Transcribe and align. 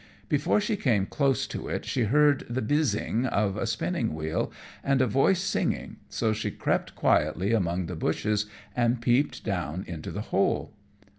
Before 0.29 0.59
she 0.59 0.77
came 0.77 1.05
close 1.05 1.45
up 1.45 1.51
to 1.51 1.67
it 1.67 1.85
she 1.85 2.05
heard 2.05 2.43
the 2.49 2.63
"bizzing" 2.63 3.27
of 3.27 3.55
a 3.55 3.67
spinning 3.67 4.15
wheel 4.15 4.51
and 4.83 4.99
a 4.99 5.05
voice 5.05 5.41
singing, 5.43 5.97
so 6.09 6.33
she 6.33 6.49
crept 6.49 6.95
quietly 6.95 7.51
among 7.53 7.85
the 7.85 7.95
bushes 7.95 8.47
and 8.75 8.99
peeped 8.99 9.43
down 9.43 9.83
into 9.87 10.09
the 10.09 10.21
hole. 10.33 10.73